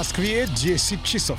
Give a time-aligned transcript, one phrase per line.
[0.00, 1.38] В Москве 10 часов.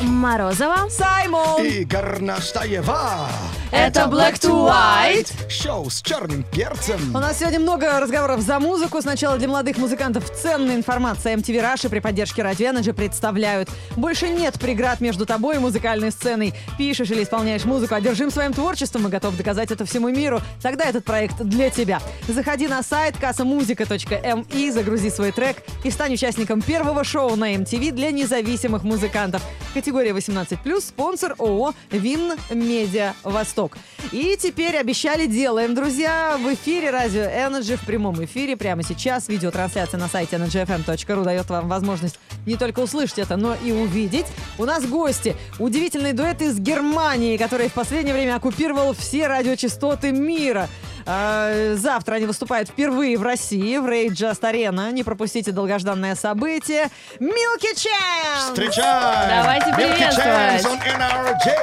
[0.00, 0.88] Морозова.
[0.88, 1.62] Саймон!
[1.62, 3.28] И Горнаштаева.
[3.70, 5.30] Это Black to White.
[5.50, 7.00] Шоу с черным перцем.
[7.12, 9.02] У нас сегодня много разговоров за музыку.
[9.02, 11.34] Сначала для молодых музыкантов ценная информация.
[11.34, 13.68] MTV Russia при поддержке Radio Energy представляют.
[13.96, 16.54] Больше нет преград между тобой и музыкальной сценой.
[16.78, 20.40] Пишешь или исполняешь музыку, одержим своим творчеством и готов доказать это всему миру.
[20.62, 22.00] Тогда этот проект для тебя.
[22.28, 28.12] Заходи на сайт kassamusica.mi, загрузи свой трек и стань участником первого шоу на MTV для
[28.12, 29.42] независимых музыкантов.
[29.74, 33.76] Категория 18+, спонсор ООО «Вин Медиа Восток».
[34.12, 39.26] И теперь обещали делаем, друзья, в эфире радио Energy в прямом эфире прямо сейчас.
[39.26, 44.26] Видеотрансляция на сайте energyfm.ru дает вам возможность не только услышать это, но и увидеть.
[44.58, 45.34] У нас гости.
[45.58, 50.68] Удивительный дуэт из Германии, который в последнее время оккупировал все радиочастоты мира.
[51.06, 54.92] А, Завтра они выступают впервые в России в Rage Just Arena.
[54.92, 56.88] Не пропустите долгожданное событие.
[57.18, 58.48] Milky Chance!
[58.50, 59.28] Встречаем!
[59.28, 60.80] Давайте приветствовать.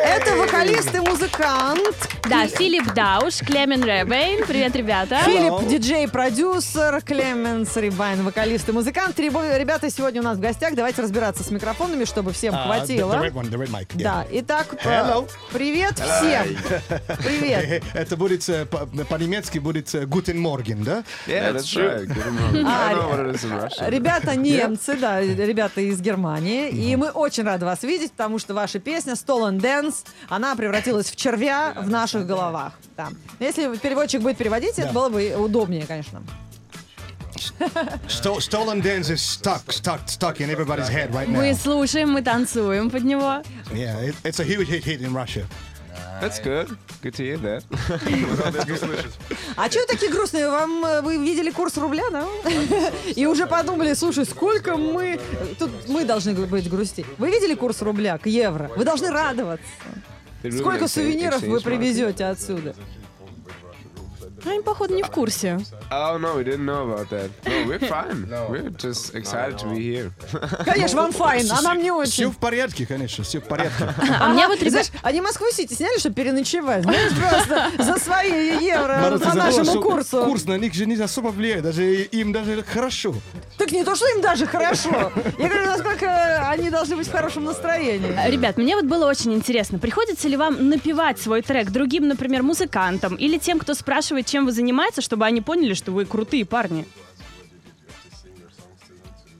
[0.03, 2.09] Это вокалист и музыкант.
[2.29, 4.45] Да, Филипп Дауш, Клемен Ребейн.
[4.45, 5.19] Привет, ребята.
[5.25, 9.19] Филипп, диджей-продюсер, Клеменс Рибайн, вокалист и музыкант.
[9.19, 10.73] Ребята сегодня у нас в гостях.
[10.75, 13.13] Давайте разбираться с микрофонами, чтобы всем А, хватило.
[13.13, 14.03] the- the one, the mic, yeah.
[14.03, 15.29] Да, итак, п- Hello.
[15.51, 16.57] привет всем.
[17.23, 17.83] Привет.
[17.93, 18.87] Это будет э, по-
[19.27, 21.03] по-немецки будет э, Guten Morgen, да?
[21.27, 23.89] Yeah, that's Russian.
[23.89, 26.69] Ребята немцы, да, ребята из Германии.
[26.69, 31.15] И мы очень рады вас видеть, потому что ваша песня Stolen Dance, она превратилась в
[31.15, 32.73] червя в наших головах.
[32.95, 33.09] Да.
[33.39, 36.23] Если переводчик будет переводить, это было бы удобнее, конечно.
[38.07, 41.39] Sto- Stolen Dance is stuck, stuck, stuck in everybody's head right now.
[41.39, 43.41] Мы слушаем, мы танцуем под него.
[43.73, 45.45] Yeah, it, it's a huge hit hit in Russia.
[46.21, 46.75] That's good.
[47.03, 47.63] Good to hear that.
[49.55, 50.49] А что вы такие грустные?
[50.49, 52.27] Вам э, вы видели курс рубля, да?
[53.15, 55.19] И уже подумали, слушай, сколько мы
[55.59, 57.05] тут мы должны быть грусти.
[57.17, 58.71] Вы видели курс рубля к евро?
[58.75, 59.65] Вы должны радоваться.
[60.59, 62.75] Сколько сувениров вы привезете отсюда?
[64.47, 65.59] Они, походу, не в курсе.
[65.91, 67.29] Oh no, we didn't know about that.
[67.45, 68.27] No, we're fine.
[68.49, 70.11] We're just excited to be here.
[70.65, 72.31] Конечно, вам fine, а нам не Все очень.
[72.31, 73.93] в порядке, конечно, все в порядке.
[74.19, 76.83] А мне вот, ребят, Знаешь, они Москву-Сити сняли, чтобы переночевать.
[76.83, 80.23] Знаешь, просто за свои евро по нашему курсу.
[80.25, 83.13] Курс на них же не особо влияет, даже им даже хорошо.
[83.57, 85.11] Так не то, что им даже хорошо.
[85.37, 88.29] Я говорю, насколько они должны быть в хорошем настроении.
[88.29, 93.15] Ребят, мне вот было очень интересно, приходится ли вам напевать свой трек другим, например, музыкантам
[93.15, 96.85] или тем, кто спрашивает, чем вы занимаетесь, чтобы они поняли, что вы крутые парни?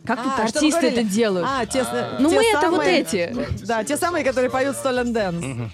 [0.06, 1.48] Как тут А, вы артисты это делают?
[1.50, 1.84] А, те,
[2.20, 3.36] Ну, те мы это вот самые- эти.
[3.66, 5.70] Да, те самые, которые поют Stolen Dance.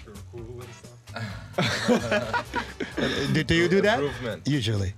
[3.32, 4.00] Do, do you do that?
[4.44, 4.92] Usually.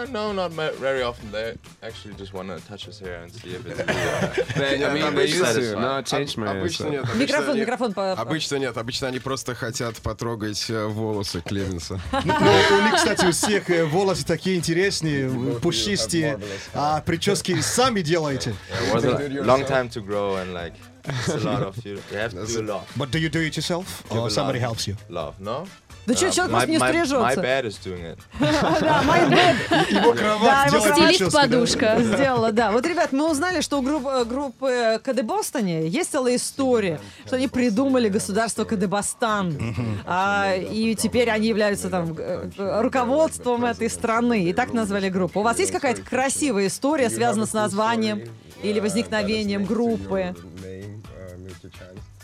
[0.00, 1.30] Uh, no, not very often.
[1.30, 4.54] They actually just want to touch his hair and see if it's.
[4.56, 5.80] They, I mean, they used to.
[5.80, 6.90] No, I changed my Обычно answer.
[6.90, 7.04] нет.
[7.04, 7.94] обычно Микрофон, они- микрофон.
[7.96, 8.76] Обычно нет.
[8.76, 12.00] Обычно они просто хотят потрогать э, волосы Клеменса.
[12.24, 15.28] Ну, у них, кстати, у всех э, волосы такие интересные,
[15.60, 16.38] пушистые,
[16.74, 18.54] а прически сами делаете.
[18.92, 20.74] long time to grow and like
[21.04, 21.98] it's a lot of you.
[22.10, 22.82] You have to do a lot.
[22.96, 24.02] But do you do it yourself?
[24.08, 24.32] Give Or lot.
[24.32, 24.96] somebody helps you?
[25.08, 25.66] Love, no?
[26.06, 27.40] Да что, Uh, человек просто не my, стрижется.
[27.42, 28.18] bad is doing it.
[28.40, 29.90] Да, my bad.
[29.92, 31.08] Его Да, кровать его кровать.
[31.08, 31.40] Прическу, да?
[31.42, 31.96] подушка.
[32.00, 32.72] Сделала, да.
[32.72, 37.36] Вот, ребят, мы узнали, что у групп- э, группы КД Бостоне есть целая история, что
[37.36, 39.74] они придумали государство Кадебастан.
[40.06, 44.44] А, и теперь они являются там э, э, руководством этой страны.
[44.44, 45.40] И так назвали группу.
[45.40, 48.22] У вас есть какая-то красивая история, связанная с названием
[48.62, 50.34] или возникновением группы?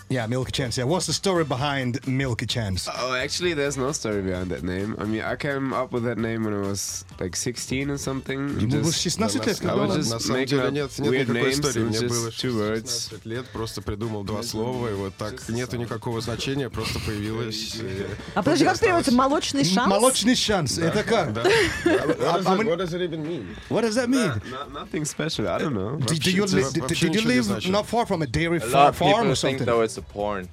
[0.08, 0.78] Yeah, Milky Chance.
[0.78, 2.88] Yeah, what's the story behind Milky Chance?
[2.96, 4.94] Oh, actually, there's no story behind that name.
[5.00, 8.56] I mean, I came up with that name when I was like 16 or something.
[8.60, 11.10] Ему было Just- 16 лет, I was just На самом making деле up нет, нет
[11.12, 11.54] weird никакой names.
[11.58, 11.84] истории.
[11.86, 13.08] Мне было just two words.
[13.10, 17.74] 16 лет, просто придумал два слова, и вот так нету никакого значения, просто появилось.
[17.80, 18.06] э,
[18.36, 19.12] А подожди, как переводится?
[19.12, 19.88] Молочный шанс?
[19.91, 20.78] Молочный шанс.
[20.78, 21.36] Это как?
[21.36, 21.41] А-
[21.84, 23.56] а What does it even mean?
[23.70, 24.41] What does that mean?
[24.52, 25.48] No- nothing special.
[25.48, 25.97] I don't know.
[25.98, 28.94] Did, you live not far from a dairy farm
[29.30, 29.66] or something?
[29.97, 30.48] the porn.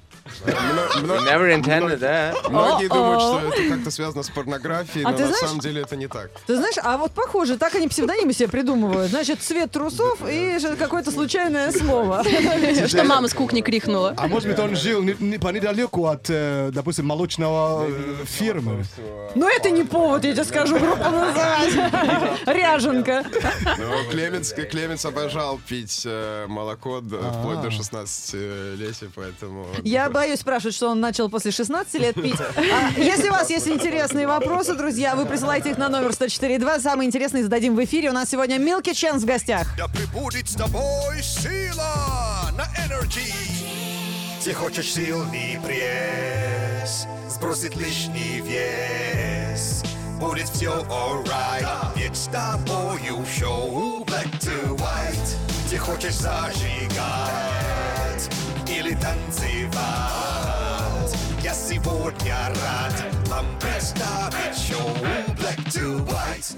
[0.46, 2.48] Never intended that.
[2.48, 6.06] Многие думают, что это как-то связано с порнографией, А но на самом деле это не
[6.06, 6.30] так.
[6.46, 9.10] Ты знаешь, а вот похоже, так они псевдонимы себе придумывают.
[9.10, 12.24] Значит, цвет трусов и какое-то случайное слово.
[12.86, 14.14] Что мама с кухни крикнула.
[14.16, 15.02] А может быть, он жил
[15.40, 18.84] по недалеку от, э, допустим, молочного э, фирмы.
[19.34, 21.74] Но это не повод, я тебе скажу, группу называть.
[22.46, 23.24] Ряженка.
[23.78, 28.34] Но Клеменс, Клеменс обожал пить э, молоко вплоть до 16
[28.78, 29.66] летия, поэтому...
[29.82, 32.36] Я боюсь спрашивать, что он начал после 16 лет пить.
[32.56, 36.80] А если у вас есть интересные вопросы, друзья, вы присылайте их на номер 104.2.
[36.80, 38.10] Самые интересные зададим в эфире.
[38.10, 39.66] У нас сегодня Милки Ченс в гостях.
[39.76, 43.32] Да прибудет с тобой сила на Energy.
[44.42, 49.82] Ты хочешь сильный пресс, сбросит лишний вес.
[50.20, 55.36] Будет все alright, ведь с тобою шоу Black to White.
[55.70, 57.73] Ты хочешь зажигать
[58.68, 59.74] или танцевать?
[61.42, 64.90] Я сегодня рад вам представить шоу
[65.36, 66.56] Black to White.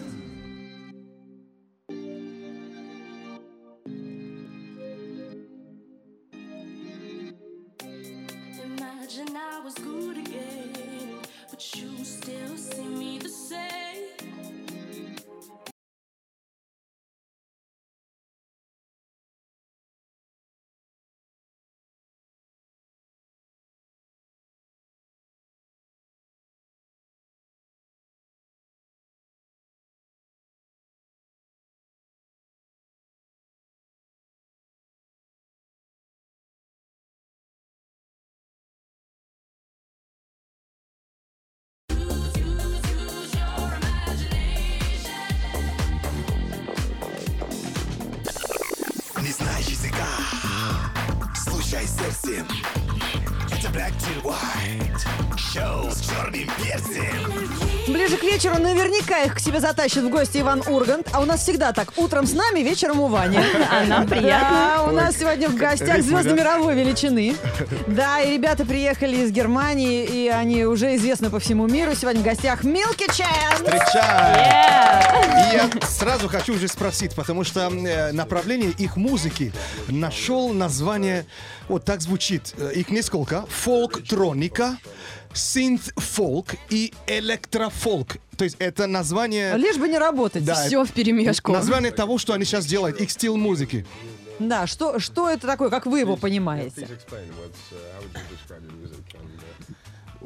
[51.86, 52.46] Слушай сердцем.
[52.76, 52.85] Это
[53.76, 57.66] Black to White, шоу с черным перцем.
[57.88, 61.08] Ближе к вечеру наверняка их к себе затащит в гости Иван Ургант.
[61.12, 61.92] А у нас всегда так.
[61.96, 63.38] Утром с нами, вечером у Вани.
[63.70, 64.48] А нам приятно.
[64.50, 67.36] Да, у нас сегодня в гостях звезды мировой величины.
[67.86, 71.94] Да, и ребята приехали из Германии, и они уже известны по всему миру.
[71.94, 73.60] Сегодня в гостях Милки Ченс.
[73.62, 74.72] Встречаем!
[75.52, 79.52] И я сразу хочу уже спросить, потому что э, направление их музыки
[79.86, 81.26] нашел название,
[81.68, 84.78] вот так звучит, э, их несколько, фолк-троника,
[85.34, 88.18] синт-фолк и электрофолк.
[88.36, 89.56] То есть это название...
[89.56, 90.44] Лишь бы не работать.
[90.44, 91.52] Да, Все в перемешку.
[91.52, 93.84] Название того, что они сейчас делают, их стиль музыки.
[94.38, 96.86] Да, что, что это такое, как вы его понимаете?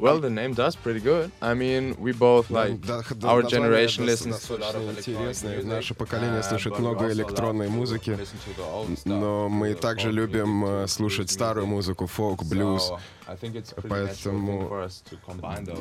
[0.01, 1.31] Well, the name does pretty good.
[1.41, 5.63] I mean, we both like Да, да, our generation listens to a lot of music,
[5.63, 8.17] Наше поколение uh, слушает много электронной музыки,
[9.05, 12.89] но мы также любим э, слушать старую музыку, фолк, блюз.
[12.89, 12.99] So,
[13.89, 14.87] Поэтому.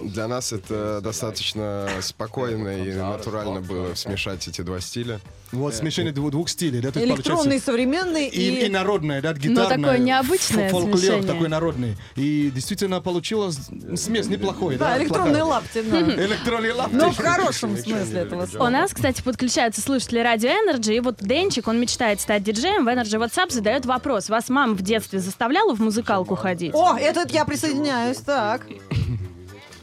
[0.03, 5.21] Для нас это достаточно спокойно и натурально было смешать эти два стиля.
[5.53, 6.93] Вот смешение двух, двух стилей, да?
[6.93, 8.69] То есть Электронный, получается современный И, и и...
[8.69, 9.77] народное, да, Но гитарное.
[9.77, 11.23] такое необычное фольклор смешение.
[11.25, 11.97] такой народный.
[12.15, 13.59] И действительно получилось
[13.97, 14.91] смесь неплохой, да?
[14.91, 16.01] Да, электронные лапти, да.
[16.25, 16.95] Электронные лапти.
[16.95, 18.71] Но в хорошем смысле этого У слова.
[18.71, 23.19] нас, кстати, подключаются слушатели радио Energy, и вот Денчик, он мечтает стать диджеем, в Energy
[23.21, 24.29] WhatsApp задает вопрос.
[24.29, 26.73] Вас мама в детстве заставляла в музыкалку ходить?
[26.75, 28.63] О, этот я присоединяюсь, так.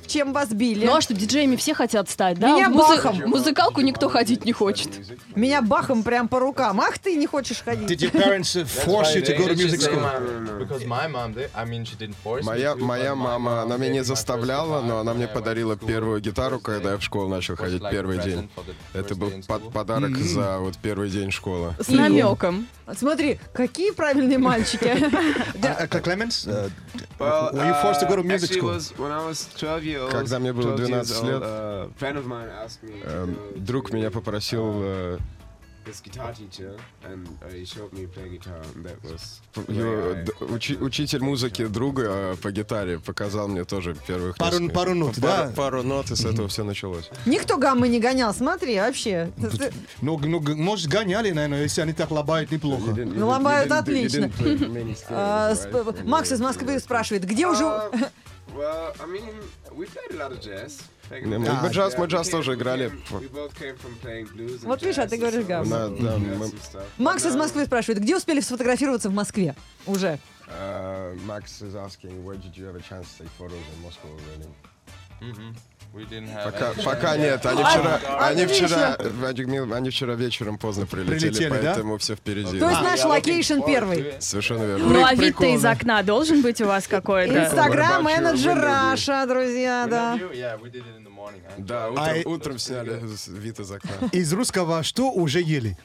[0.08, 0.86] Чем вас били?
[0.86, 2.48] Ну а что, диджеями все хотят стать, да?
[2.54, 3.22] Меня музы- бахом.
[3.30, 4.90] музыкалку никто ходить не хочет.
[5.36, 6.80] Меня бахом прям по рукам.
[6.82, 7.90] Ах, ты не хочешь ходить.
[7.90, 8.56] Did your parents
[8.86, 10.02] force you to go to music school?
[12.44, 16.98] Моя, моя мама, она меня не заставляла, но она мне подарила первую гитару, когда я
[16.98, 18.50] в школу начал ходить первый день.
[18.94, 21.74] Это был под- подарок за вот первый день школы.
[21.80, 22.68] С намеком.
[22.98, 24.86] Смотри, какие правильные мальчики.
[26.08, 26.70] Clemens, uh,
[27.20, 28.70] Well, were you forced to go to uh, music actually school?
[28.70, 29.97] was when I was 12 years.
[30.12, 31.92] Когда мне было 12 years 12 лет, to
[33.06, 35.18] Эм, Друг меня uh, попросил э,
[39.56, 44.94] uh, учи- учитель музыки друга э, по гитаре показал мне тоже первых Пару- несколько- пару
[44.96, 45.54] нот, пару, да?
[45.56, 47.10] пару нот, и с этого все началось.
[47.26, 49.32] Никто гаммы не гонял, смотри, вообще.
[50.02, 52.94] Ну, ну, г- может, гоняли, наверное, если они так лобают неплохо.
[52.94, 54.30] Ну, ломают отлично.
[55.10, 55.54] А,
[56.04, 57.64] Макс из Москвы спрашивает, где уже...
[58.50, 59.24] Uh, well, I mean,
[59.74, 60.82] we played a lot of jazz.
[61.10, 62.92] the мы- мы джаз- мы Yeah, джаз we тоже играли.
[64.64, 65.70] Вот видишь, а ты говоришь гамма.
[65.70, 66.52] Да, да, мы-.
[66.98, 69.56] Макс из Москвы спрашивает, где успели сфотографироваться в Москве?
[69.86, 70.20] Уже.
[70.50, 74.08] Uh, Max is asking, where did you have a chance to take photos in Moscow
[74.32, 75.56] didn't have
[76.44, 78.68] Пока, пока нет, они вчера, они отлично.
[78.68, 81.56] вчера, они вчера вечером поздно прилетели, Прилетели, да?
[81.74, 82.60] поэтому все впереди.
[82.60, 84.14] То есть Ah, наш location первый.
[84.20, 84.86] Совершенно верно.
[84.88, 87.46] Ну а вид-то из окна должен быть у вас какой-то.
[87.46, 90.18] Инстаграм Energy Russia, друзья, да.
[91.58, 93.92] Да, утром, А, утром сняли вид из окна.
[94.12, 95.78] Из русского что уже ели?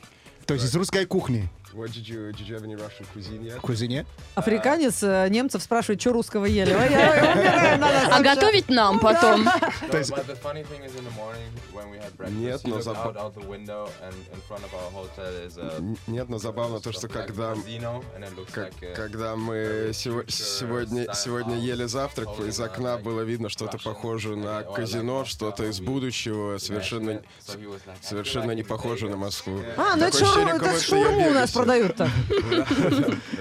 [0.46, 1.48] То есть из русской кухни.
[1.74, 3.56] What did you, did you have any Russian cuisine yet?
[3.58, 4.04] В cuisine?
[4.34, 6.72] Африканец э, немцев спрашивает, что русского ели.
[6.72, 6.88] Ой,
[8.12, 9.44] А готовить нам потом.
[9.90, 12.60] То есть- but the funny thing is, in the morning when we had breakfast, Нет,
[12.64, 15.56] you но look заба- out out the window, and in front of our hotel is
[15.56, 17.52] a Н- Нет, но забавно то, что like когда...
[17.54, 22.60] casino, and it looks Как- like a- когда мы сего- сегодня, сегодня ели завтрак, из
[22.60, 27.10] окна было видно что-то похожее на казино, что-то из будущего, совершенно,
[27.46, 29.60] So he was like, "I feel совершенно like не in похоже на Vegas." Москву.
[29.76, 31.52] А, ну это, Такое ощущение, это как будто я шаурму у нас Вегасе.
[31.62, 32.10] Продают-то.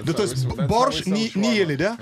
[0.04, 1.98] Ну, то есть борщ не, ели, да?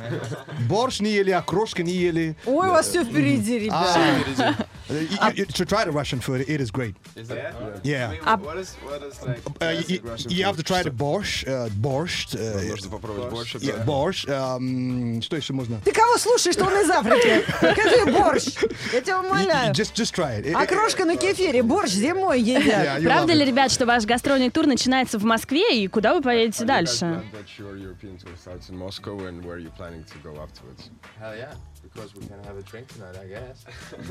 [0.67, 2.35] Борщ не ели, окрошка не ели.
[2.45, 4.67] Ой, у вас все впереди, ребят.
[4.89, 6.95] Uh, you- you- to try the Russian food, it is great.
[7.15, 7.37] Is it?
[7.83, 8.13] Yeah.
[8.25, 9.39] А- What is what is like?
[9.61, 11.45] Uh, you, you have to try the borscht.
[11.47, 12.33] Uh, borscht.
[12.35, 13.57] Uh, Нужно попробовать больше.
[13.59, 13.85] yeah.
[13.85, 15.79] Um, что еще можно?
[15.85, 17.43] Ты кого слушаешь, что он из Африки?
[17.61, 18.45] Покажи борщ.
[18.93, 19.73] Я тебя умоляю.
[19.73, 20.53] Just, just try it.
[20.55, 23.03] А крошка на кефире, борщ зимой едят.
[23.03, 23.47] Правда ли, it.
[23.49, 27.05] ребят, что ваш гастрольный тур начинается в Москве, и куда вы поедете дальше?
[27.33, 30.89] That your European tour starts in Moscow and where are you planning to go afterwards?
[31.19, 31.53] Hell yeah,
[31.83, 33.65] because we can have a drink tonight, I guess.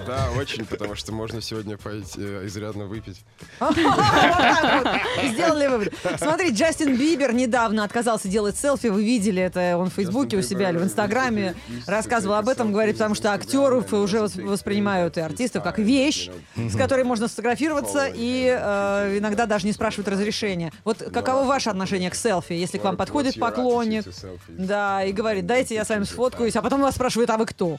[0.06, 3.20] Да, очень, потому что можно сегодня пойти э, изрядно выпить.
[3.60, 5.26] Вот так вот.
[5.32, 5.94] Сделали вывод.
[6.18, 8.86] Смотри, Джастин Бибер недавно отказался делать селфи.
[8.88, 11.54] Вы видели это, он в Фейсбуке у себя или в Инстаграме
[11.86, 16.76] рассказывал об этом, говорит, потому что актеров уже вос- воспринимают и артистов как вещь, с
[16.76, 20.72] которой можно сфотографироваться и э, иногда даже не спрашивают разрешения.
[20.84, 24.04] Вот каково ваше отношение к селфи, если к вам подходит your поклонник,
[24.48, 27.78] да, и говорит, дайте я с вами сфоткаюсь, а потом вас спрашивают, а вы кто?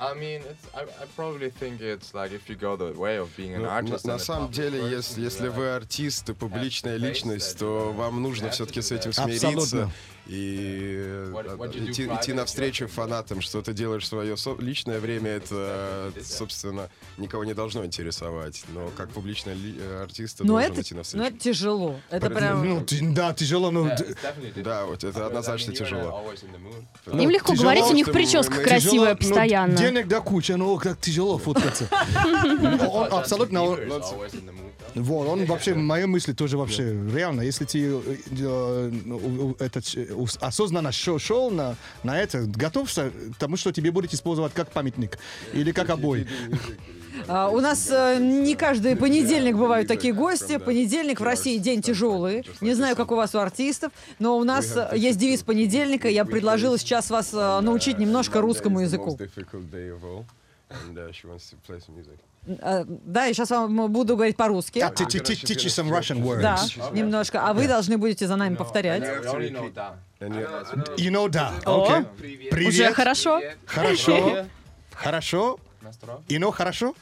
[0.00, 0.66] I mean, it's.
[0.74, 3.68] I, I probably think it's like if you go the way of being an Ну,
[3.68, 4.06] artist.
[4.06, 8.48] на, самом деле, если, если you вы артист и публичная личность, то you вам нужно
[8.50, 9.92] все-таки с этим смириться Абсолютно.
[10.30, 15.30] И э, What- what идти, навстречу фанатам, что ты делаешь в свое со- личное время,
[15.32, 18.62] это, собственно, никого не должно интересовать.
[18.72, 21.24] Но как публичный ли- э, артист ты Но должен это, идти но навстречу.
[21.26, 22.00] это тяжело.
[22.10, 23.08] Это Поэтому, прям...
[23.08, 24.62] Ну, да, тяжело, но Yeah.
[24.62, 26.24] Да, вот это I однозначно тяжело.
[27.06, 27.20] mood.
[27.22, 29.76] Им легко тяжело, говорить, у них прическа мы- красивая тяжело, но постоянно.
[29.76, 31.88] денег до кучи, но как тяжело фоткаться.
[31.90, 33.60] Он Justin абсолютно...
[34.94, 39.68] Вот, он вообще, мои мысли тоже вообще, реально, если ты э, э, ну, э,
[40.40, 45.18] осознанно шел, шел на, на это, готовься к тому, что тебе будет использовать как памятник
[45.52, 46.26] или как обои.
[47.28, 50.58] А, У нас э, не каждый понедельник бывают такие гости.
[50.58, 52.46] Понедельник в России день тяжелый.
[52.60, 56.08] Не знаю, как у вас у артистов, но у нас э, есть девиз понедельника.
[56.08, 59.18] Я предложила сейчас вас э, научить немножко русскому языку.
[62.46, 64.78] Э, Да, я сейчас вам буду говорить по-русски.
[64.78, 66.40] А, Teach you some Russian words.
[66.40, 66.58] Да,
[66.92, 67.46] немножко.
[67.46, 69.02] А вы должны будете за нами повторять.
[69.02, 69.72] Only know.
[70.96, 71.52] You know, да.
[71.64, 72.06] Okay.
[72.50, 72.68] Привет.
[72.68, 73.40] Уже хорошо?
[73.66, 74.46] Хорошо.
[74.92, 75.58] Хорошо.
[75.82, 76.16] Настрой.
[76.28, 76.94] You know, хорошо?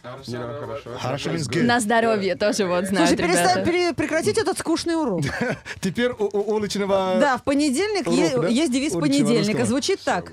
[1.00, 1.64] Хорошо means good.
[1.64, 3.64] На здоровье тоже вот Слушай, знают перестань, ребята.
[3.64, 5.22] пере- прекратить этот скучный урок.
[5.80, 7.16] Теперь у, у уличного...
[7.20, 8.48] Да, в понедельник Урок, е- да?
[8.48, 9.48] есть девиз Уличного понедельника.
[9.48, 9.66] русского.
[9.66, 10.32] Звучит так.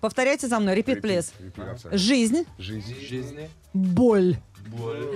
[0.00, 0.76] Повторяйте за мной.
[0.76, 1.32] Repeat, please.
[1.96, 3.48] Жизнь, Жизни.
[3.72, 4.36] боль.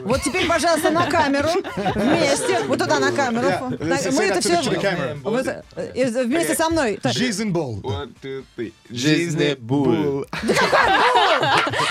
[0.04, 1.48] Вот теперь, пожалуйста, на камеру.
[1.94, 2.60] Вместе.
[2.66, 3.48] Вот туда на камеру.
[3.48, 4.62] Yeah, Мы это все...
[5.76, 6.98] э, Вместе со мной.
[7.04, 7.78] Жизнь бол.
[7.80, 8.72] One, two, three.
[8.88, 10.24] Жизни буль.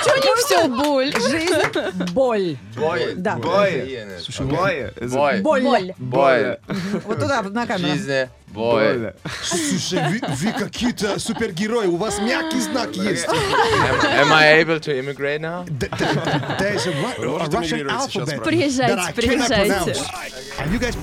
[0.03, 1.13] Чего не все, боль?
[1.13, 2.57] Жизнь, боль.
[2.75, 3.13] Бой.
[3.15, 3.35] Да.
[3.37, 3.85] Boy.
[3.87, 5.41] Is it Бой.
[5.41, 5.61] Боль.
[5.63, 5.93] Боль.
[5.97, 6.57] Бой.
[7.05, 7.89] Вот туда, на камеру.
[7.89, 8.29] Жизни.
[8.47, 9.13] Бой.
[9.43, 13.25] Слушай, вы, вы какие-то супергерои, у вас мягкий знак есть.
[13.27, 15.63] Am, am I able to immigrate now?
[15.65, 16.09] Th- th-
[16.59, 18.43] There's a, a Russian alphabet.
[18.43, 19.93] Приезжайте, that I cannot приезжайте.
[19.93, 20.09] pronounce.
[20.59, 20.95] And you guys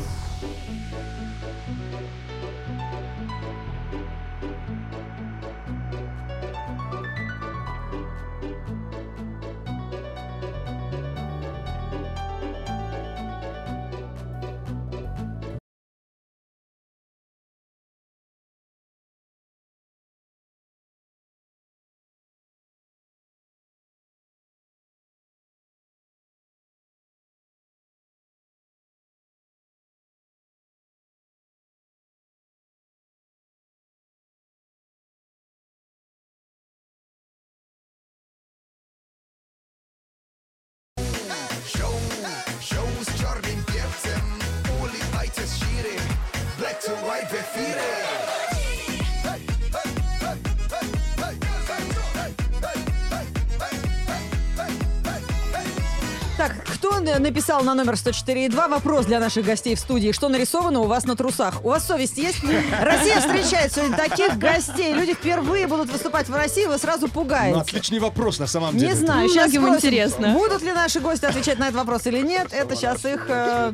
[57.00, 60.12] н- написал на номер 104.2 вопрос для наших гостей в студии.
[60.12, 61.64] Что нарисовано у вас на трусах?
[61.64, 62.43] У вас совесть есть?
[62.81, 64.93] Россия встречает сегодня таких гостей.
[64.93, 67.59] Люди впервые будут выступать в России, вы сразу Ну, пугаете.
[67.61, 68.93] отличный вопрос на самом деле.
[68.93, 70.28] Не знаю, сейчас Многим спросим, интересно.
[70.33, 72.52] будут ли наши гости отвечать на этот вопрос или нет.
[72.52, 73.26] Это сейчас их...
[73.28, 73.73] э,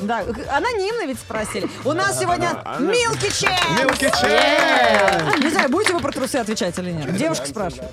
[0.00, 1.68] да, анонимно ведь спросили.
[1.84, 2.50] У нас сегодня
[2.80, 3.50] Милки Чен!
[3.78, 5.40] Мелкий чай!
[5.42, 7.16] Не знаю, будете вы про трусы отвечать или нет?
[7.16, 7.90] Девушка спрашивает.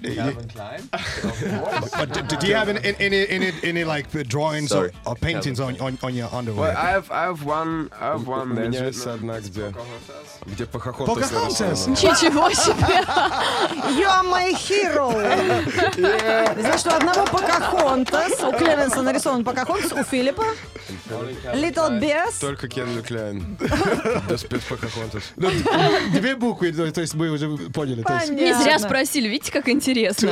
[0.00, 0.08] Do
[2.46, 4.92] you have any, any, any, any like drawings or, Sorry.
[5.04, 6.76] or paintings on, on, on your Well, underwear?
[6.76, 8.48] I have, I have one, I have У one.
[8.54, 9.72] меня There's есть одна, где,
[10.46, 11.30] где Покахонтас?
[11.30, 11.90] нарисовано.
[11.90, 13.04] Ничего себе!
[13.98, 15.12] You are my hero!
[16.60, 20.44] Значит, у одного Покахонтас, у Клевенса нарисован Покахонтас, у Филиппа
[21.54, 22.40] Little Bears.
[22.40, 23.56] Только Кен Люкляйн.
[24.28, 25.22] Без без Похохонтас.
[25.36, 25.50] Ну,
[26.12, 28.04] Две буквы, то есть мы уже поняли.
[28.30, 30.30] Не зря спросили, видите, как интересно.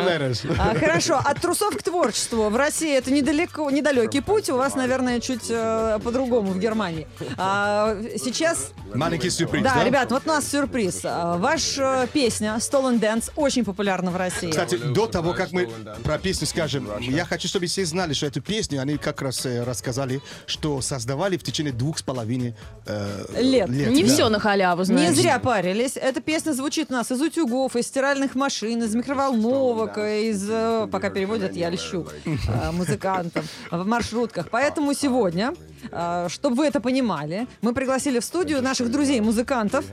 [0.59, 2.49] А, хорошо, от трусов к творчеству.
[2.51, 4.49] В России это недалеко, недалекий путь.
[4.51, 7.07] У вас, наверное, чуть э, по-другому в Германии.
[7.37, 9.85] А, сейчас, Маленький сюрприз, да, да?
[9.85, 11.01] ребят, вот у нас сюрприз.
[11.05, 14.51] А, Ваша песня Stolen Dance очень популярна в России.
[14.51, 15.69] Кстати, до того, как мы
[16.05, 19.63] про песню скажем, я хочу, чтобы все знали, что эту песню они как раз э,
[19.65, 22.55] рассказали, что создавали в течение двух с половиной
[22.87, 23.69] э, Лет.
[23.69, 24.09] Не да.
[24.09, 25.17] все на халяву, Не знаешь.
[25.17, 25.97] зря парились.
[25.97, 31.11] Эта песня звучит у нас из утюгов, из стиральных машин, из микроволновок, из, э, пока
[31.11, 34.49] переводят, я льщу, э, музыкантам в маршрутках.
[34.51, 35.55] Поэтому сегодня,
[35.91, 39.85] э, чтобы вы это понимали, мы пригласили в студию наших друзей-музыкантов.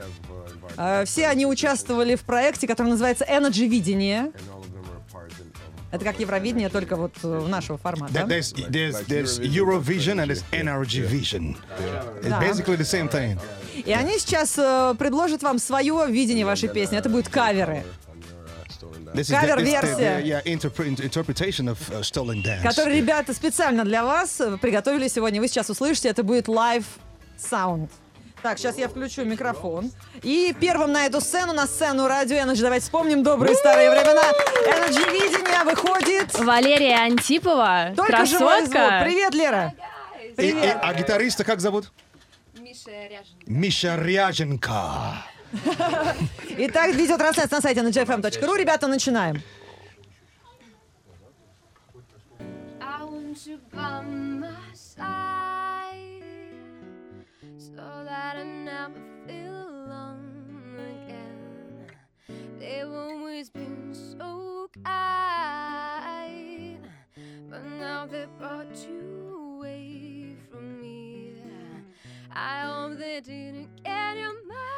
[0.76, 4.32] Э, Все они участвовали в проекте, который называется Energy Видение.
[5.90, 8.12] Это как Евровидение, только вот э, нашего формата.
[8.12, 11.56] That- There's, there's, there's Eurovision and there's NRG Vision.
[12.20, 12.40] It's Да.
[12.42, 13.38] basically the same thing.
[13.86, 16.98] И они сейчас э, предложат вам свое видение вашей песни.
[16.98, 17.84] Это будут каверы.
[19.14, 20.20] Кавер-версия.
[20.20, 22.62] the, yeah, interpre- interpretation of uh, Stolen Dance.
[22.62, 25.40] который ребята специально для вас э, приготовили сегодня.
[25.40, 26.84] Вы сейчас услышите, это будет live
[27.38, 27.88] sound.
[28.42, 29.90] Так, сейчас я включу микрофон.
[30.22, 34.22] И первым на эту сцену, на сцену радио Energy, давайте вспомним добрые старые времена.
[34.68, 36.32] Energy видение выходит.
[36.38, 38.72] Валерия Антипова, Только живой звук.
[38.74, 39.00] красотка.
[39.04, 39.74] Привет, Лера.
[40.22, 40.78] И- и- Привет.
[40.82, 41.90] а гитариста как зовут?
[43.46, 45.14] Миша Ряженко.
[46.58, 48.56] Итак, видеотрансляция на сайте energyfm.ru.
[48.56, 49.42] Ребята, начинаем.
[72.30, 74.77] I hope they didn't get your mind.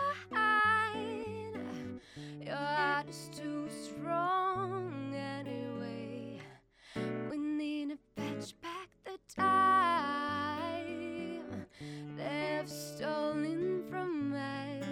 [2.50, 6.40] Your heart is too strong anyway.
[7.30, 9.86] We need to fetch back the time
[12.16, 14.84] they've stolen from us.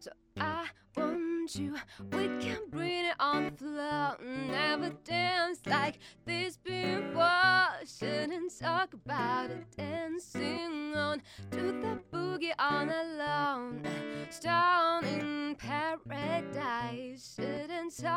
[0.00, 1.76] So I want you.
[2.10, 2.26] We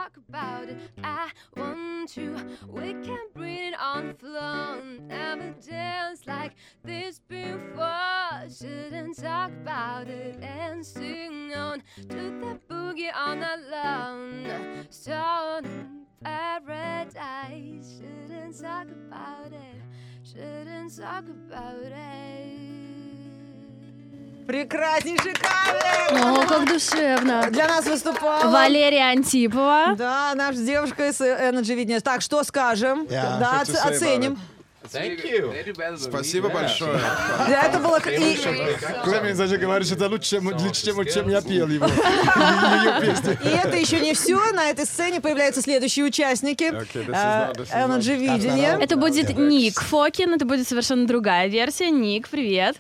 [0.10, 0.78] talk about it.
[1.04, 2.36] I want you.
[2.68, 4.82] We can bring it on the floor.
[5.08, 8.48] Never danced like this before.
[8.50, 14.88] Shouldn't talk about it and sing on to the boogie on alone.
[14.90, 18.00] Stone paradise.
[18.00, 19.82] Shouldn't talk about it.
[20.24, 22.09] Shouldn't talk about it.
[24.50, 26.24] Прекраснейший кавер!
[26.26, 27.52] О, как душевно.
[27.52, 28.50] Для нас выступала...
[28.50, 29.94] Валерия Антипова.
[29.96, 32.00] Да, наша девушка из Energy Видения.
[32.00, 33.04] Так, что скажем?
[33.04, 34.40] Yeah, да, оценим.
[34.92, 35.98] Thank you.
[35.98, 37.00] Спасибо большое.
[37.48, 37.98] Да, это было...
[37.98, 38.36] и-
[39.04, 41.86] Клемент даже говорит, что это лучше, чем, лучше, чем, чем я пел его.
[43.46, 44.40] И это еще не все.
[44.54, 46.64] На этой сцене появляются следующие участники.
[46.64, 48.78] Energy Видения.
[48.80, 51.90] Это будет Ник Фокин, это будет совершенно другая версия.
[51.92, 52.78] Ник, привет.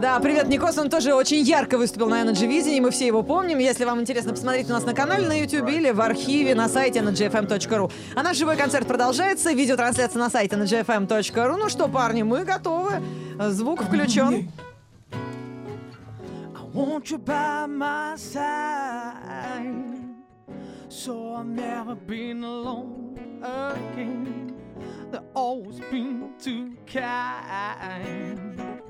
[0.00, 3.58] Да, привет, Никос, он тоже очень ярко выступил на Energy Видении, мы все его помним.
[3.58, 7.00] Если вам интересно, посмотрите у нас на канале на YouTube или в архиве на сайте
[7.00, 7.90] energyfm.ru.
[8.14, 9.17] А наш живой концерт продолжается,
[9.54, 11.56] видеотрансляция на сайте energyfm.ru.
[11.56, 13.02] Ну что, парни, мы готовы.
[13.50, 14.50] Звук включен.
[16.74, 19.74] Want you by my side,
[20.88, 24.54] so I've never been alone again.
[25.10, 28.80] They've always been too kind,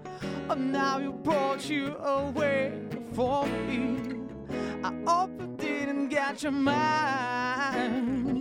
[0.46, 2.72] but now you brought you away
[3.14, 3.96] from me.
[4.82, 8.37] I hope it didn't get your mind.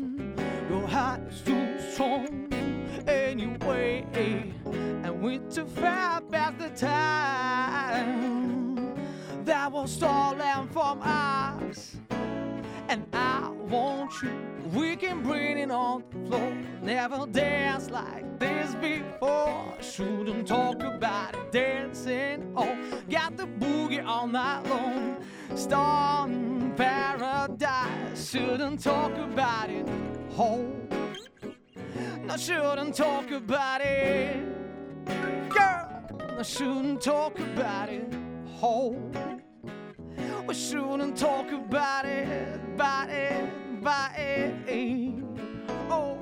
[0.87, 2.47] Heart is too strong
[3.07, 8.07] anyway, and we're too far past the time
[9.43, 11.97] that was stolen from us.
[12.87, 14.31] And I want you.
[14.73, 16.57] We can bring it on the floor.
[16.81, 19.73] Never dance like this before.
[19.81, 21.51] Shouldn't talk about it.
[21.51, 22.77] Dancing Oh,
[23.09, 25.17] Got the boogie all night long.
[25.55, 28.29] Storm paradise.
[28.29, 29.87] Shouldn't talk about it.
[30.35, 30.87] Home.
[32.23, 34.37] No, shouldn't talk about it.
[35.49, 38.13] Girl, I shouldn't talk about it.
[38.61, 39.11] Home.
[40.47, 45.23] We shouldn't talk about it, about it, about it.
[45.89, 46.17] Oh.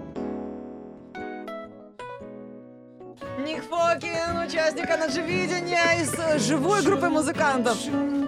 [3.44, 7.78] Ник Фокин, участник «Энерджи-видения» из э, живой группы музыкантов.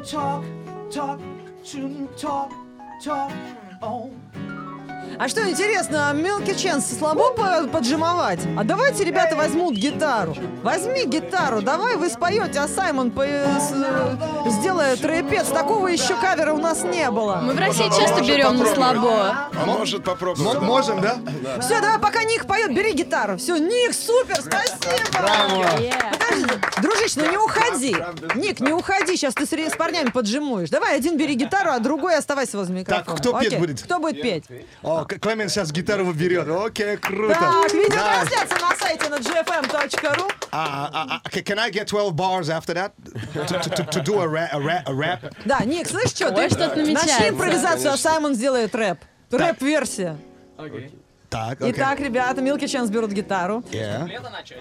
[0.04, 0.44] Talk,
[0.92, 1.20] talk,
[1.72, 2.54] to talk,
[3.04, 3.32] talk
[3.82, 4.27] on.
[5.20, 8.40] А что интересно, Мелки Ченс слабо по- поджимовать?
[8.56, 10.36] А давайте ребята возьмут гитару.
[10.62, 13.74] Возьми гитару, давай вы споете, а Саймон по- с-
[14.52, 15.48] сделает рэпец.
[15.48, 17.38] Такого еще кавера у нас не было.
[17.44, 19.50] Мы в России часто берем на слабо.
[19.60, 20.62] А может попробовать?
[20.62, 21.18] Можем, да?
[21.62, 23.38] Все, давай, пока Ник поет, бери гитару.
[23.38, 24.78] Все, Ник, супер, спасибо.
[25.12, 25.94] Подожди,
[26.82, 27.96] дружище, ну не уходи.
[28.36, 30.70] Ник, не уходи, сейчас ты с, парнями поджимуешь.
[30.70, 33.18] Давай, один бери гитару, а другой оставайся возле микрофона.
[33.18, 33.82] кто петь будет?
[33.82, 34.44] Кто будет петь?
[34.84, 36.48] О, Клемен сейчас гитару берет.
[36.48, 37.34] Окей, круто.
[37.34, 40.32] Так, видеотрансляция на сайте на gfm.ru.
[40.52, 42.92] А, а, а, can I get 12 bars after that?
[43.34, 44.54] To, to, to, to do a rap?
[44.54, 45.34] A rap, a rap?
[45.46, 46.28] Да, Ник, слышь, что?
[46.50, 47.08] Что-то намечается.
[47.08, 49.00] Начни импровизацию, а Саймон сделает рэп.
[49.32, 50.18] Рэп-версия.
[51.30, 51.72] Так, окей.
[51.72, 53.64] Итак, ребята, Милки Ченс берут гитару.
[53.72, 54.08] Yeah.
[54.08, 54.60] Лето начать?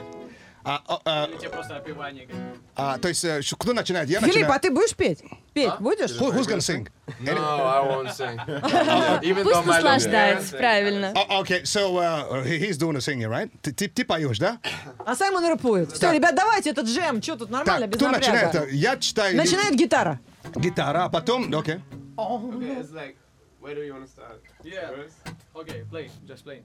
[0.69, 2.27] А, а, а, Тебе просто опевание.
[2.75, 4.09] а, то есть, э, кто начинает?
[4.09, 4.61] Я Филипп, а начинаю.
[4.61, 5.23] ты будешь петь?
[5.55, 6.11] Петь будешь?
[6.21, 6.89] Who- who's gonna sing?
[7.21, 8.37] No, I won't sing.
[9.23, 11.13] Even Пусть наслаждается, правильно.
[11.15, 13.49] Oh, okay, so uh, he- he's doing the singing, right?
[13.63, 14.59] Ты, ты, ты поешь, да?
[15.05, 15.93] А Саймон рэпует.
[15.93, 17.23] Все, ребят, давайте этот джем.
[17.23, 18.47] Что тут нормально, Так, без кто начинает?
[18.55, 18.73] напряга?
[18.73, 20.19] Я читаю Начинает гитара.
[20.57, 21.77] гитара, а потом, окей.
[22.17, 23.15] Okay, it's like,
[23.63, 24.41] where do you want to start?
[24.65, 24.91] Yeah.
[24.91, 25.15] First?
[25.55, 26.11] Okay, play.
[26.27, 26.63] Just play.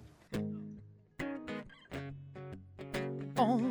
[3.38, 3.62] Oh.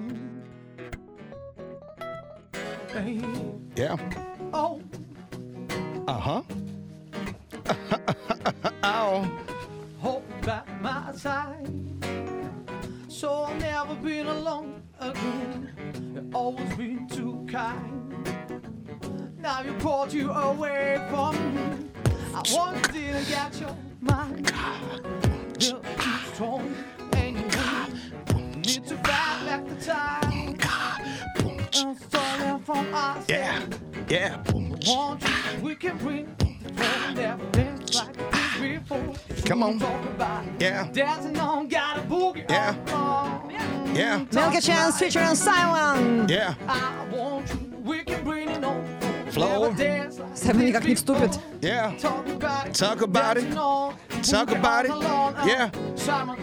[2.93, 3.97] Yeah.
[4.53, 4.83] Oh.
[6.09, 6.43] Uh-huh.
[8.83, 9.39] Ow.
[10.01, 11.71] Hold by my side.
[13.09, 15.73] So I've never been alone again.
[16.15, 18.29] You've always been too kind.
[19.39, 21.91] Now you pulled you away from me.
[22.35, 24.51] I once didn't get your mind.
[34.11, 34.19] Yeah.
[34.19, 34.37] Yeah.
[34.53, 34.77] Boom.
[34.87, 39.15] Want you, we can bring from never dance like this before.
[39.47, 39.79] Come on.
[39.79, 40.53] Talk about it.
[40.61, 40.89] Yeah.
[40.93, 42.75] Dancing on, got a boogie Yeah.
[42.93, 43.51] on.
[43.95, 44.25] Yeah.
[44.33, 46.29] Мелки Ченс featuring Саймон.
[46.29, 46.55] Yeah.
[46.69, 48.85] I want you, we can bring it on.
[49.31, 49.71] Flow.
[49.71, 51.31] Never dance like Саймон никак не this вступит.
[51.31, 51.43] before.
[51.63, 51.93] Yeah.
[51.99, 52.75] Talk about it.
[52.75, 53.43] Talk about it.
[53.43, 55.05] Dancing on, Talk boogie about all it.
[55.07, 55.35] alone.
[55.37, 55.71] Uh, Yeah.
[55.95, 56.37] Simon,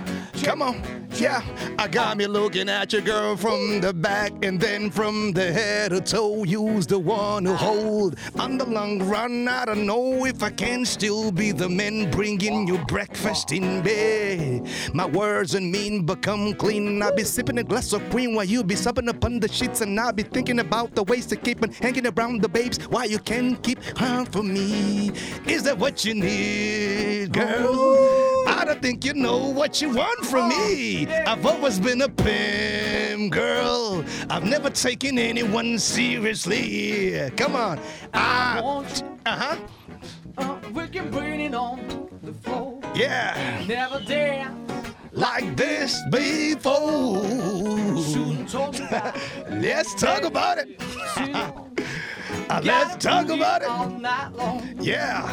[0.44, 0.76] Come on.
[1.18, 1.42] Yeah.
[1.80, 5.92] I got me looking at your girl from the back and then from the head
[5.92, 6.44] to toe.
[6.44, 8.18] You's the one who hold.
[8.38, 12.68] On the long run, I don't know if I can still be the man bringing
[12.68, 14.68] you breakfast in bed.
[14.94, 17.02] My words and mean become clean.
[17.02, 20.00] I'll be sipping a glass of cream while you be supping upon the sheets, and
[20.00, 22.78] I'll be thinking about the ways to keep on hanging around the babes.
[22.90, 25.12] Why you can't keep her for me?
[25.46, 28.27] Is that what you need, girl?
[28.48, 31.06] I don't think you know what you want from me.
[31.08, 34.06] I've always been a pimp, girl.
[34.30, 37.30] I've never taken anyone seriously.
[37.36, 37.80] Come on.
[38.14, 39.58] I I, want you, uh huh.
[40.38, 42.80] uh, we can bring it on the floor.
[42.96, 43.66] Yeah.
[43.68, 44.77] Never dance,
[45.18, 47.24] Like this before.
[49.50, 50.80] Let's talk about it.
[52.50, 53.68] Uh, let's talk about it.
[54.82, 55.28] Yeah.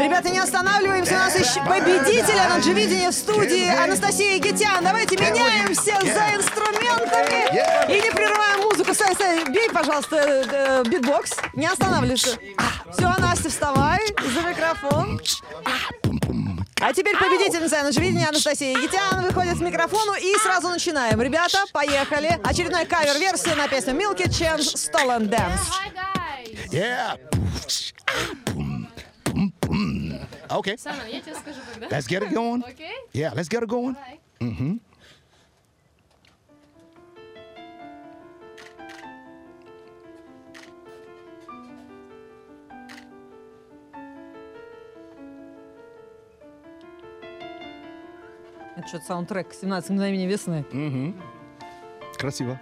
[0.00, 1.14] Ребята, не останавливаемся.
[1.14, 4.82] У нас еще победитель Energy-видения в студии Анастасия Гитян.
[4.82, 7.90] Давайте меняемся за инструментами Yeah.
[7.90, 8.94] и не прерываем музыку.
[8.94, 11.32] Сай, Сай, бей, пожалуйста, э, битбокс.
[11.54, 12.38] Не останавливайся.
[12.92, 14.00] Все, Настя, вставай
[14.34, 15.20] за микрофон.
[16.80, 21.20] А теперь победительница Энерджи-видения Анастасия Гитян выходит к микрофону и сразу начинаем.
[21.20, 22.38] Ребята, поехали.
[22.44, 25.68] Очередная кавер-версия на песню Milky Chance Stolen Dance.
[26.70, 27.18] Yeah.
[30.50, 30.78] Okay.
[30.78, 31.88] Сана, я тебе скажу когда.
[31.88, 32.62] Let's get it going.
[32.66, 32.94] Окей?
[33.12, 33.96] Yeah, let's get it going.
[34.40, 34.80] Давай.
[48.78, 50.64] Это что-то саундтрек 17 мгновений весны.
[50.70, 51.20] Мгм.
[52.16, 52.60] Красиво.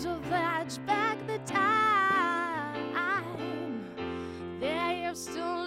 [0.00, 1.74] as fetch back the time.
[4.60, 5.59] That you're still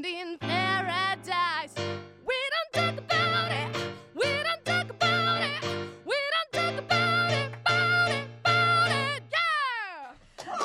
[0.00, 1.74] Stoned in paradise.
[1.76, 3.76] We don't talk about it.
[4.14, 5.62] We don't talk about it.
[6.06, 7.50] We don't talk about it.
[7.66, 8.24] About it.
[8.44, 9.22] About it.
[9.30, 10.60] Yeah.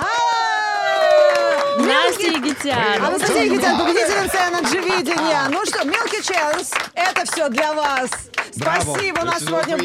[1.85, 3.05] Настя А Егитян.
[3.05, 5.47] Анастасия Егитян, победительница Energy Видения.
[5.49, 8.09] Ну что, Milky Chance, это все для вас.
[8.57, 8.81] Браво.
[8.81, 9.77] Спасибо, у нас сегодня...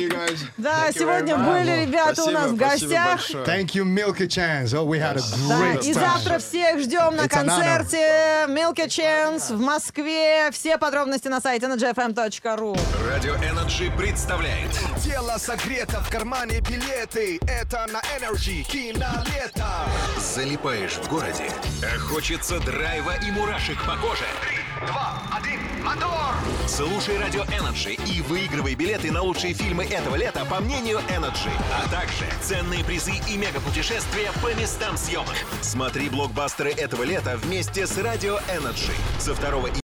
[0.57, 3.21] Да, сегодня были ребята у нас в гостях.
[3.47, 4.75] Thank you, Milky Chance.
[4.75, 9.61] Oh, we had a Да, great и завтра всех ждем на концерте Milky Chance в
[9.61, 10.51] Москве.
[10.53, 12.79] Все подробности на сайте energyfm.ru.
[13.09, 14.71] Радио Energy представляет
[15.03, 19.67] Тело согрето, в кармане билеты Это на Energy кинолето
[20.19, 21.51] Залипаешь в городе
[21.83, 24.25] а Хочется драйва и мурашек по коже
[24.87, 26.35] Два, один, мотор!
[26.67, 31.87] Слушай Радио Energy и выигрывай билеты на лучшие фильмы этого лета по мнению Energy А
[31.91, 35.35] также ценные призы и мегапутешествия по местам съемок.
[35.61, 39.90] Смотри блокбастеры этого лета вместе с Радио Energy Со 2 июня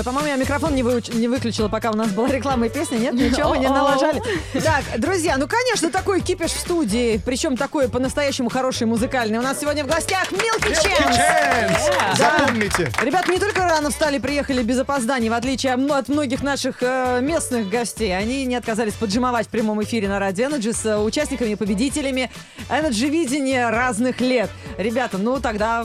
[0.00, 2.96] Ой, по-моему, я микрофон не, выуч- не выключила, пока у нас была реклама и песня.
[2.96, 4.22] Нет, ничего, мы не налажали.
[4.54, 7.20] Так, друзья, ну, конечно, такой кипиш в студии.
[7.22, 9.36] Причем такой по-настоящему хороший музыкальный.
[9.36, 10.32] У нас сегодня в гостях.
[10.32, 11.92] Chance!
[12.16, 12.38] Да.
[12.38, 12.90] Запомните.
[13.02, 17.68] Ребята не только рано встали, приехали без опозданий, в отличие от многих наших э, местных
[17.68, 18.16] гостей.
[18.16, 22.30] Они не отказались поджимовать в прямом эфире на Радио Energy с э, участниками и победителями
[22.70, 24.48] Energy видения разных лет.
[24.78, 25.84] Ребята, ну тогда,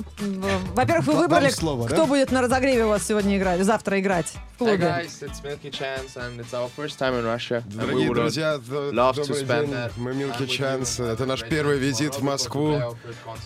[0.73, 4.77] во-первых, вы выбрали, кто будет на разогреве у вас сегодня играть, завтра играть в Hi
[4.77, 4.77] клубе.
[4.77, 7.63] guys, it's Milky Chance, and it's our first time in Russia.
[7.65, 9.73] and we Дорогие друзья, д- love to добрый spend день.
[9.75, 10.47] that Мы Milky.
[10.47, 11.03] Chance.
[11.13, 12.21] Это наш первый визит в.
[12.23, 12.79] Москву.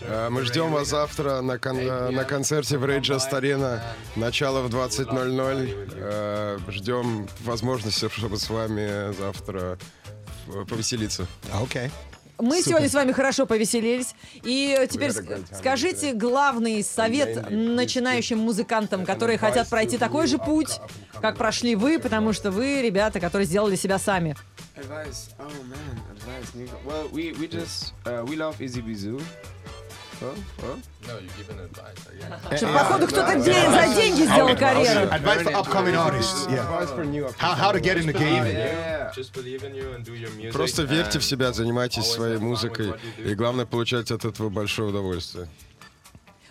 [0.01, 3.81] Э, Мы ждем вас завтра на, кон- на концерте в Рейджа Арена.
[4.15, 5.89] Начало в 20.00.
[5.95, 9.77] Э, Ждем возможности, чтобы с вами завтра
[10.67, 11.27] повеселиться.
[11.53, 11.89] Окей.
[12.39, 14.15] Мы сегодня с вами хорошо повеселились.
[14.43, 20.79] И теперь скажите главный совет начинающим музыкантам, которые хотят пройти такой же путь,
[21.21, 24.35] как прошли вы, потому что вы ребята, которые сделали себя сами.
[24.77, 25.31] Advice.
[25.37, 26.69] Oh man, advice.
[26.85, 29.21] Well, we we just uh, we love Izzy Bizou.
[32.55, 35.07] Что, походу, кто-то де- за деньги сделал карьеру.
[35.11, 36.45] Advice for upcoming artists.
[36.49, 36.65] Yeah.
[37.37, 38.45] How, how to get in the game.
[38.45, 39.11] Yeah.
[39.15, 40.53] Just believe in you and do your music.
[40.53, 42.93] Просто верьте в себя, занимайтесь своей музыкой.
[43.17, 45.47] И главное, получать от этого большое удовольствие.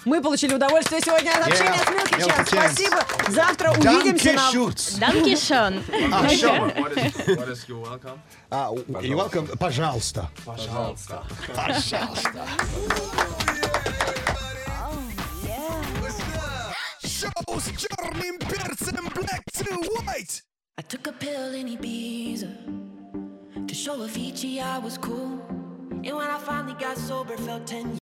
[0.05, 2.21] Мы получили удовольствие сегодня от общения с Milky.
[2.27, 2.47] Chance.
[2.47, 3.05] Спасибо.
[3.29, 4.53] Завтра увидимся Danke на...
[4.53, 4.99] Schutz.
[4.99, 5.83] Данки Шон.
[6.13, 6.71] А, Шон.
[6.71, 8.19] What is, what is your welcome?
[8.51, 9.59] А, welcome.
[9.59, 10.31] Пожалуйста.
[10.47, 11.23] Пожалуйста.
[19.15, 19.65] black to
[20.05, 20.43] white.
[20.79, 22.51] I took a pill in Ibiza
[23.67, 25.41] To show Avicii I was cool.
[25.91, 27.99] And when I finally got sober felt ten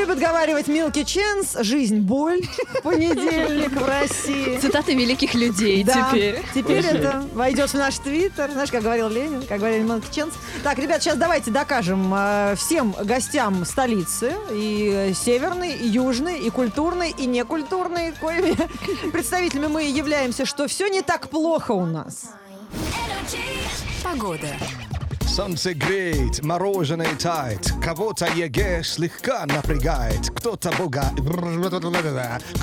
[0.00, 2.40] любят говаривать Милки Ченс, жизнь боль
[2.82, 4.58] понедельник в России.
[4.58, 6.42] Цитаты великих людей Да, теперь.
[6.54, 10.32] теперь это войдет в наш твиттер, знаешь, как говорил Ленин, как говорил Милки Ченс.
[10.62, 17.10] Так, ребят, сейчас давайте докажем э, всем гостям столицы, и северной, и южной, и культурной,
[17.10, 18.56] и некультурной, коими
[19.12, 22.30] представителями мы являемся, что все не так плохо у нас.
[24.02, 24.48] Погода.
[25.40, 31.14] Солнце греет, мороженое тает, кого-то ЕГЭ слегка напрягает, кто-то буга...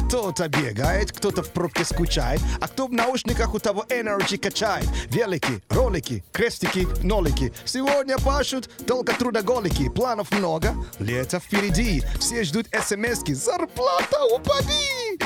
[0.06, 4.88] кто-то бегает, кто-то в пробке скучает, а кто в наушниках у того Energy качает.
[5.10, 7.52] Велики, ролики, крестики, нолики.
[7.66, 15.18] Сегодня пашут только трудоголики, планов много, лето впереди, все ждут смс зарплата упади!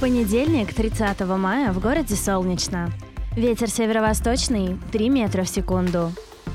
[0.00, 2.92] Понедельник, 30 мая, в городе солнечно.
[3.36, 6.12] Ветер северо-восточный 3 метра в секунду.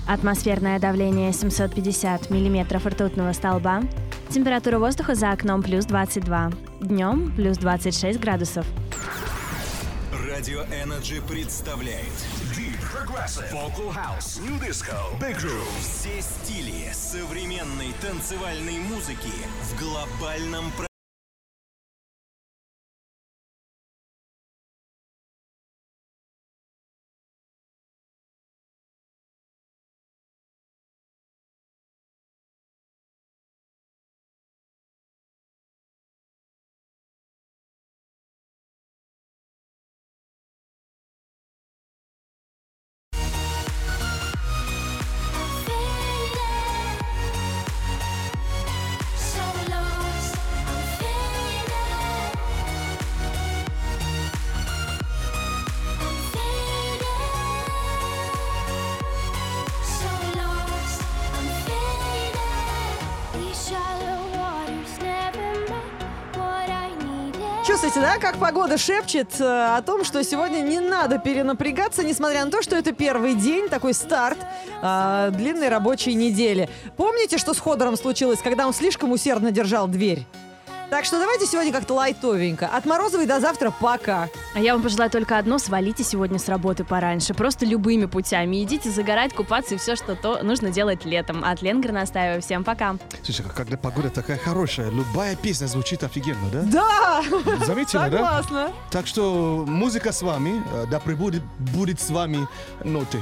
[0.08, 3.84] Атмосферное давление 750 миллиметров ртутного столба.
[4.30, 6.52] Температура воздуха за окном плюс 22.
[6.82, 8.66] Днем плюс 26 градусов.
[10.30, 12.12] Радио Energy представляет
[12.58, 19.32] Deep Progressive Vocal House New Disco Big Room Все стили современной танцевальной музыки
[19.62, 20.72] в глобальном
[67.84, 72.50] Чувствуете, да, как погода шепчет э, о том, что сегодня не надо перенапрягаться, несмотря на
[72.50, 74.38] то, что это первый день, такой старт
[74.82, 76.70] э, длинной рабочей недели.
[76.96, 80.26] Помните, что с Ходором случилось, когда он слишком усердно держал дверь?
[80.94, 82.68] Так что давайте сегодня как-то лайтовенько.
[82.68, 84.30] От Морозовой до завтра пока.
[84.54, 87.34] А я вам пожелаю только одно, свалите сегодня с работы пораньше.
[87.34, 88.64] Просто любыми путями.
[88.64, 91.44] Идите загорать, купаться и все, что то нужно делать летом.
[91.44, 92.42] От Лен Горностаева.
[92.42, 92.98] Всем пока.
[93.24, 96.62] Слушай, когда погода такая хорошая, любая песня звучит офигенно, да?
[96.62, 97.24] Да!
[97.66, 98.18] Заметила, да?
[98.18, 98.72] Согласна.
[98.92, 102.48] Так что музыка с вами, э, да пребудет будет с вами
[102.84, 103.18] ноты.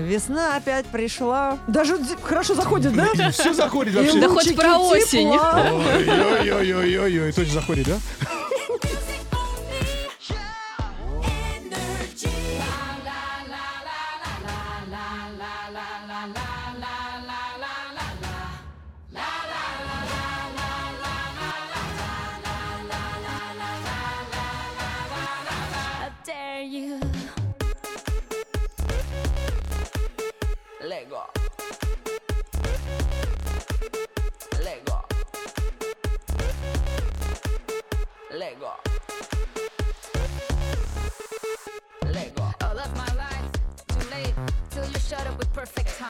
[0.00, 1.58] Весна опять пришла.
[1.66, 3.08] Даже хорошо заходит, да?
[3.30, 4.20] Все заходит И вообще.
[4.20, 5.30] Да хоть про осень.
[5.30, 7.96] Ой-ой-ой-ой-ой, точно заходит, да?